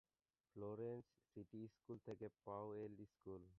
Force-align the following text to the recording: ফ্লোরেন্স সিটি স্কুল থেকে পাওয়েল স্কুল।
ফ্লোরেন্স 0.47 1.05
সিটি 1.27 1.61
স্কুল 1.67 1.97
থেকে 2.07 2.27
পাওয়েল 2.45 2.93
স্কুল। 3.05 3.41